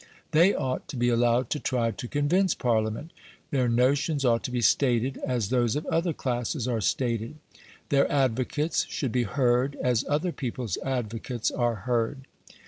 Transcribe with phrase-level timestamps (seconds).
[0.31, 3.11] They ought to be allowed to try to convince Parliament;
[3.51, 7.35] their notions ought to be stated as those of other classes are stated;
[7.89, 12.25] their advocates should be heard as other people's advocates are heard.